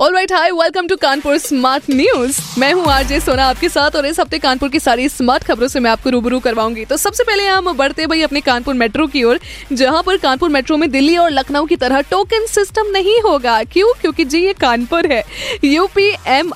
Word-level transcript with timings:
all 0.00 0.12
right 0.14 0.32
hi 0.32 0.50
welcome 0.50 0.86
to 0.88 0.96
Kanpur 0.96 1.36
smart 1.38 1.84
news 1.90 2.38
मैं 2.58 2.72
हूँ 2.74 2.84
RJ 2.88 3.18
सोना 3.20 3.44
आपके 3.44 3.68
साथ 3.68 3.96
और 3.96 4.06
इस 4.06 4.20
हफ़्ते 4.20 4.38
कानपुर 4.38 4.68
की 4.68 4.80
सारी 4.80 5.08
स्मार्ट 5.08 5.44
खबरों 5.44 5.68
से 5.68 5.80
मैं 5.80 5.90
आपको 5.90 6.10
रूबरू 6.10 6.38
करवाऊँगी। 6.40 6.84
तो 6.84 6.96
सबसे 6.96 7.24
पहले 7.24 7.46
हम 7.46 7.72
बढ़ते 7.72 8.06
भाई 8.06 8.22
अपने 8.22 8.40
कानपुर 8.40 8.74
मेट्रो 8.74 9.06
की 9.06 9.24
ओर, 9.24 9.40
जहाँ 9.72 10.02
पर 10.02 10.16
कानपुर 10.16 10.50
मेट्रो 10.50 10.76
में 10.76 10.90
दिल्ली 10.90 11.16
और 11.16 11.30
लखनऊ 11.30 11.66
की 11.66 11.76
तरह 11.76 12.00
टोकन 12.10 12.46
सिस्टम 12.46 12.90
नहीं 12.92 13.20
होगा। 13.22 13.62
क्यों? 13.64 13.92
क्योंकि 14.00 14.24
जी, 14.24 14.38
ये 14.38 14.52
कानपुर 14.54 15.12
है। 15.12 15.22
यूपी 15.64 16.10
एम 16.28 16.52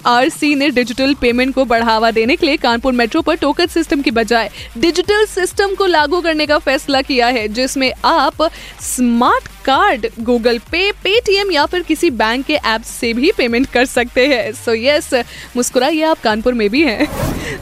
ने 0.56 0.70
डिजिटल 0.70 1.14
पेमेंट 1.14 1.54
को 1.54 1.64
बढ़ावा 1.66 2.10
देने 2.10 2.36
के 2.36 2.46
लिए 2.46 2.56
कानपुर 2.58 2.92
मेट्रो 2.94 3.22
पर 3.22 3.36
टोकन 3.36 3.66
सिस्टम 3.68 4.02
की 4.02 4.10
बजाय 4.12 4.50
डिजिटल 4.78 5.24
सिस्टम 5.26 5.74
को 5.74 5.86
लागू 5.86 6.20
करने 6.20 6.46
का 6.46 6.58
फैसला 6.60 7.02
किया 7.02 7.26
है, 7.28 7.48
जिसमें 7.50 7.92
आप 8.04 8.42
smart 8.82 9.48
card, 9.64 10.06
Google 10.20 10.58
Pay, 10.72 10.90
Paytm 10.94 11.50
या 11.50 11.64
फिर 11.66 11.82
किसी 11.82 12.10
बैंक 12.12 12.44
के 12.46 12.54
ऐप 12.54 12.82
से 12.82 13.12
भी 13.12 13.30
पेमेंट 13.32 13.66
कर 13.66 13.84
सकते 13.86 14.26
हैं। 14.26 14.52
सो 14.54 14.74
यस 14.74 15.12
मुस्कुराइए 15.56 16.02
आप, 16.02 16.20
कानपुर 16.20 16.54
में 16.54 16.68
भी 16.70 16.82
हैं। 16.82 17.08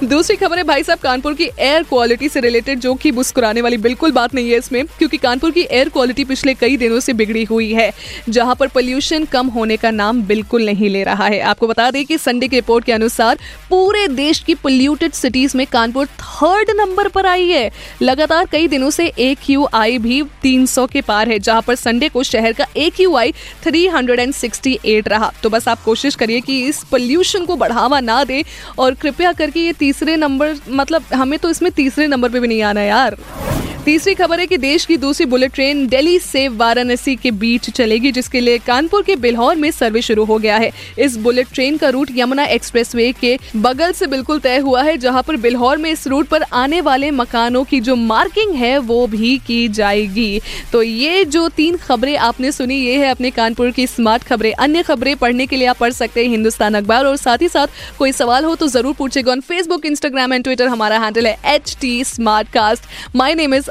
दूसरी 0.04 0.36
खबर 0.36 0.58
है 0.58 0.64
भाई 0.64 0.82
साहब, 0.82 0.98
कानपुर 0.98 1.34
की 1.34 1.48
एयर 1.58 1.82
क्वालिटी 1.82 2.28
से 2.28 2.40
रिलेटेड 2.40 2.80
जो 2.80 2.94
कि 2.94 3.10
मुस्कुराने 3.10 3.62
वाली 3.62 3.76
बिल्कुल 3.78 4.12
बात 4.12 4.34
नहीं 4.34 4.50
है 4.50 4.58
इसमें, 4.58 4.84
क्योंकि 4.88 5.16
कानपुर 5.16 5.50
की 5.50 5.60
एयर 5.62 5.88
क्वालिटी 5.88 6.24
पिछले 6.24 6.54
कई 6.54 6.76
दिनों 6.76 7.00
से 7.00 7.12
बिगड़ी 7.12 7.44
हुई 7.44 7.72
है, 7.72 7.90
जहाँ 8.28 8.54
पर 8.54 8.68
पोल्यूशन 8.68 9.24
कम 9.24 9.46
होने 9.48 9.76
का 9.76 9.90
नाम 9.90 10.22
बिल्कुल 10.22 10.64
नहीं 10.64 10.90
ले 10.90 11.02
रहा 11.04 11.26
है। 11.26 11.40
आपको 11.42 11.66
बता 11.66 11.90
दें 11.90 12.04
कि 12.04 12.18
संडे 12.18 12.48
की 12.48 12.56
रिपोर्ट 12.56 12.84
के 12.84 12.92
अनुसार 12.92 13.38
पूरे 13.70 14.06
देश 14.08 14.38
की 14.38 14.54
पोल्यूटेड 14.54 15.12
सिटीज़ 15.12 15.56
में 15.56 15.66
कानपुर 15.66 16.06
थर्ड 16.06 16.70
नंबर 16.76 17.08
पर 17.08 17.26
आई 17.26 17.48
है। 17.48 17.70
लगातार 18.02 18.46
कई 18.52 18.68
दिनों 18.68 18.90
से 18.90 19.06
ए 19.08 19.34
भी 19.98 20.22
300 20.42 20.86
के 20.86 21.00
पार 21.00 21.28
है, 21.28 21.38
जहाँ 21.38 21.62
पर 21.62 21.74
संडे 21.92 22.08
को 22.08 22.22
शहर 22.22 22.52
का 22.52 22.66
A 22.76 22.88
Q 22.90 23.14
I 23.16 23.32
three 23.64 23.86
hundred 23.88 24.20
and 24.20 24.32
sixty 24.34 24.78
eight 24.86 25.08
रहा। 25.08 25.30
तो 25.42 25.50
बस 25.50 25.68
आप 25.68 25.82
कोशिश 25.84 26.14
करिए 26.14 26.40
कि 26.40 26.60
इस 26.66 26.82
पोल्यूशन 26.90 27.44
को 27.46 27.56
बढ़ावा 27.56 28.00
ना 28.00 28.22
दे 28.24 28.42
और 28.78 28.94
कृपया 28.94 29.32
करके 29.32 29.60
ये 29.60 29.72
तीसरे 29.78 30.16
नंबर 30.16 30.54
मतलब 30.70 31.12
हमें 31.14 31.38
तो 31.38 31.50
इसमें 31.50 31.70
तीसरे 31.72 32.06
नंबर 32.06 32.28
पर 32.28 32.40
भी 32.40 32.48
नहीं 32.48 32.62
आना 32.62 32.82
यार। 32.82 33.16
तीसरी 33.84 34.12
खबर 34.14 34.40
है 34.40 34.46
कि 34.46 34.56
देश 34.58 34.84
की 34.86 34.96
दूसरी 34.96 35.24
बुलेट 35.26 35.52
ट्रेन 35.54 35.86
दिल्ली 35.88 36.18
से 36.18 36.46
वाराणसी 36.48 37.14
के 37.16 37.30
बीच 37.32 37.68
चलेगी, 37.70 38.10
जिसके 38.12 38.40
लिए 38.40 38.58
कानपुर 38.58 39.02
के 39.02 39.14
बिल्हौर 39.16 39.56
में 39.56 39.70
सर्वे 39.70 40.02
शुरू 40.02 40.24
हो 40.24 40.36
गया 40.38 40.56
है। 40.56 40.70
इस 40.98 41.16
बुलेट 41.16 41.46
ट्रेन 41.54 41.76
का 41.76 41.88
रूट 41.88 42.10
यमुना 42.16 42.44
एक्सप्रेसवे 42.46 43.10
के 43.12 43.36
बगल 43.56 43.92
से 43.92 44.06
बिल्कुल 44.06 44.38
तय 44.40 44.58
हुआ 44.58 44.82
है, 44.82 44.96
जहाँ 44.96 45.22
पर 45.22 45.36
बिल्हौर 45.38 45.78
में 45.78 45.90
इस 45.90 46.06
रूट 46.06 46.28
पर 46.28 46.42
आने 46.42 46.80
वाले 46.80 47.10
मकानों 47.12 47.62
की 47.64 47.80
जो 47.80 47.96
मार्किंग 47.96 48.54
है, 48.54 48.76
वो 48.78 49.06
भी 49.06 49.36
की 49.46 49.66
जाएगी। 49.70 50.40
तो 50.72 50.82
ये 50.82 51.24
जो 51.26 51.48
तीन 51.50 51.76
खबरें 51.78 52.16
आपने 52.18 52.52
सुनी, 52.52 52.76
ये 52.76 52.96
है 52.96 53.10
अपने 53.10 53.30
कानपुर 53.32 53.70
की 53.70 53.86
स्मार्ट 53.88 54.24
खबरें। 54.24 54.52
अन्य 54.52 54.82
खबरें 54.82 55.14
पढ़ने 55.16 55.46
के 55.46 55.56
लिए 55.56 55.66
आप 55.66 55.78
पढ़ 55.78 55.92
सकते 55.92 56.22
हैं 56.22 56.30
हिंदुस्तान 56.30 56.74
अखबार, 56.74 57.04
और 57.04 57.16
साथ 57.16 57.42
ही 57.42 57.48
साथ 57.48 57.98
कोई 57.98 58.12
सवाल 58.12 58.44
हो 58.44 58.54
तो 58.54 58.68
ज़रूर 58.68 58.94
पूछेगा 58.94 59.32
on 59.32 59.40
Facebook 59.42 59.86
Instagram 59.86 60.32
and 60.32 60.44
Twitter 60.44 60.68
हमारा 60.68 60.98
हैंडल 60.98 61.26
है 61.26 61.36
H 61.54 61.76
T 61.80 61.92
smart 62.04 62.52
cast 62.52 63.16
my 63.16 63.34
name 63.34 63.54
is 63.54 63.70